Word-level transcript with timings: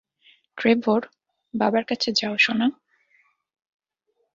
Trevor, 0.57 1.01
বাবার 1.53 1.83
কাছে 1.85 2.09
যাও, 2.11 2.35
সোনা। 2.37 2.67